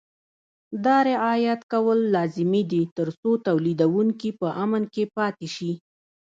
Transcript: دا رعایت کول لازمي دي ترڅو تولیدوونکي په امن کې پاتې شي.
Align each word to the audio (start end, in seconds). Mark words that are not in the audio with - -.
دا 0.85 0.97
رعایت 1.11 1.61
کول 1.73 1.99
لازمي 2.15 2.63
دي 2.71 2.81
ترڅو 2.97 3.31
تولیدوونکي 3.47 4.29
په 4.39 4.47
امن 4.63 4.83
کې 4.93 5.03
پاتې 5.17 5.47
شي. 5.55 5.71